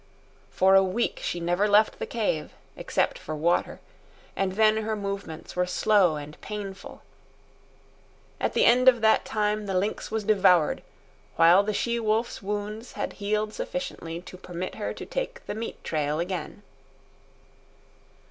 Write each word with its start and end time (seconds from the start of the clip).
For 0.49 0.73
a 0.73 0.81
week 0.83 1.19
she 1.23 1.39
never 1.39 1.67
left 1.67 1.99
the 1.99 2.07
cave, 2.07 2.53
except 2.75 3.19
for 3.19 3.35
water, 3.35 3.79
and 4.35 4.53
then 4.53 4.77
her 4.77 4.95
movements 4.95 5.55
were 5.55 5.67
slow 5.67 6.15
and 6.15 6.41
painful. 6.41 7.03
At 8.39 8.53
the 8.53 8.65
end 8.65 8.87
of 8.89 9.01
that 9.01 9.25
time 9.25 9.67
the 9.67 9.77
lynx 9.77 10.09
was 10.09 10.23
devoured, 10.23 10.81
while 11.35 11.61
the 11.61 11.71
she 11.71 11.99
wolf's 11.99 12.41
wounds 12.41 12.93
had 12.93 13.13
healed 13.13 13.53
sufficiently 13.53 14.21
to 14.21 14.37
permit 14.37 14.73
her 14.73 14.91
to 14.91 15.05
take 15.05 15.45
the 15.45 15.53
meat 15.53 15.83
trail 15.83 16.19
again. 16.19 16.63